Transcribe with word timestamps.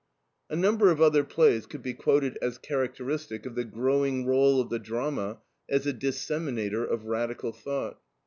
A 0.49 0.55
number 0.55 0.89
of 0.89 0.99
other 0.99 1.23
plays 1.23 1.67
could 1.67 1.83
be 1.83 1.93
quoted 1.93 2.35
as 2.41 2.57
characteristic 2.57 3.45
of 3.45 3.53
the 3.53 3.63
growing 3.63 4.25
role 4.25 4.59
of 4.59 4.71
the 4.71 4.79
drama 4.79 5.41
as 5.69 5.85
a 5.85 5.93
disseminator 5.93 6.83
of 6.83 7.05
radical 7.05 7.51
thought. 7.51 7.99